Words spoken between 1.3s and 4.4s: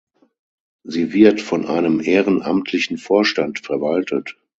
von einem ehrenamtlichen Vorstand verwaltet.